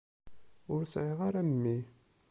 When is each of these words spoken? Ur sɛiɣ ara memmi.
Ur 0.73 0.81
sɛiɣ 0.91 1.19
ara 1.27 1.41
memmi. 1.49 1.77